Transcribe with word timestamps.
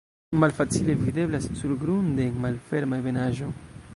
Malfacile 0.43 0.95
videblas 1.01 1.45
surgrunde 1.59 2.25
en 2.31 2.41
malferma 2.47 3.01
ebenaĵo. 3.05 3.55